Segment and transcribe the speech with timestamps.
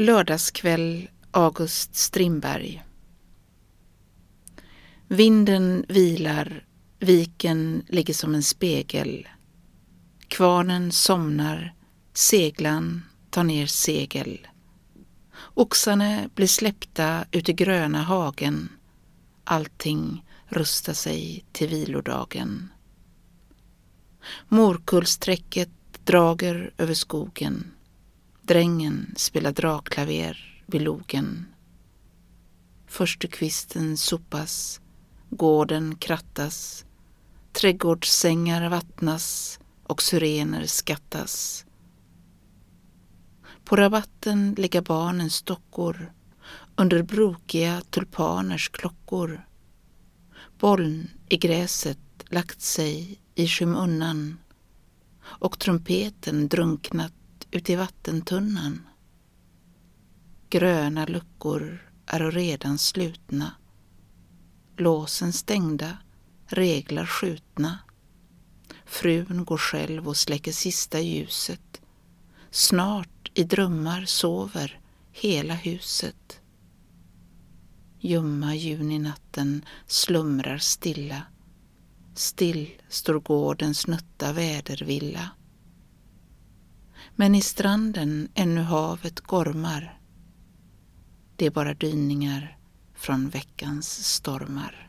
[0.00, 2.84] Lördagskväll August Strindberg
[5.08, 6.64] Vinden vilar,
[6.98, 9.28] viken ligger som en spegel.
[10.28, 11.74] Kvarnen somnar,
[12.12, 14.46] seglan tar ner segel.
[15.54, 18.68] Oxarna blir släppta ut i gröna hagen.
[19.44, 22.68] Allting rustar sig till vilodagen.
[24.48, 25.70] Morkullsträcket
[26.04, 27.72] drager över skogen.
[28.48, 31.46] Drängen spelar dragklaver vid logen.
[32.86, 34.80] Förstukvisten sopas,
[35.30, 36.84] gården krattas,
[37.52, 41.66] trädgårdssängar vattnas och syrener skattas.
[43.64, 46.12] På rabatten ligger barnens dockor
[46.76, 49.46] under brokiga tulpaners klockor.
[50.58, 54.38] Bollen i gräset lagt sig i skymundan
[55.20, 57.12] och trumpeten drunknat
[57.50, 58.88] uti vattentunnan.
[60.50, 63.52] Gröna luckor är redan slutna.
[64.76, 65.98] Låsen stängda,
[66.46, 67.78] reglar skjutna.
[68.84, 71.80] Frun går själv och släcker sista ljuset.
[72.50, 74.80] Snart i drömmar sover
[75.12, 76.40] hela huset.
[78.00, 81.22] Ljumma juninatten slumrar stilla.
[82.14, 85.30] Still står gårdens nötta vädervilla.
[87.16, 90.00] Men i stranden ännu havet gormar.
[91.36, 92.58] Det är bara dyningar
[92.94, 94.87] från veckans stormar.